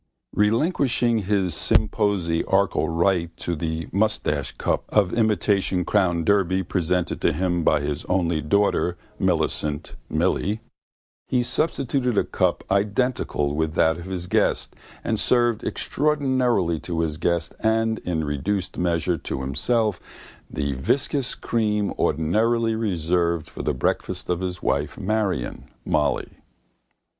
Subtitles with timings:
[0.33, 7.63] Relinquishing his symposiarchal right to the moustache cup of imitation Crown Derby presented to him
[7.63, 10.59] by his only daughter, Millicent (Milly),
[11.27, 17.17] he substituted a cup identical with that of his guest and served extraordinarily to his
[17.17, 19.99] guest and, in reduced measure, to himself
[20.49, 26.29] the viscous cream ordinarily reserved for the breakfast of his wife Marion (Molly).